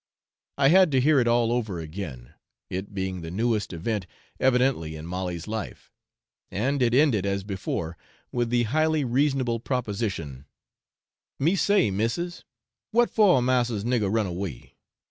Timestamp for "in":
4.95-5.05